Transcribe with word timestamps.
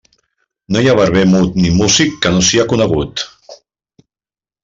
No 0.75 0.81
hi 0.83 0.87
ha 0.93 0.95
barber 0.99 1.25
mut 1.33 1.59
ni 1.65 1.73
músic 1.75 2.17
que 2.25 2.33
no 2.37 2.41
sia 2.49 2.67
conegut. 2.73 3.27